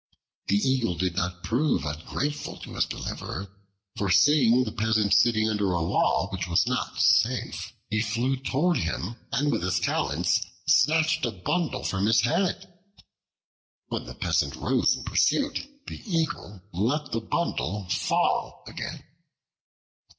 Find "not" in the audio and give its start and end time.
1.15-1.43, 6.65-6.99